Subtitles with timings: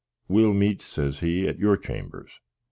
[0.27, 2.39] "We'll meet," says he, "at your chambers.